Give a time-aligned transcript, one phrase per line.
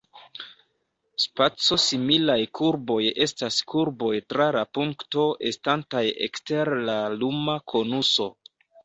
[1.25, 8.29] Spaco-similaj kurboj estas kurboj tra la punkto estantaj ekster la luma konuso.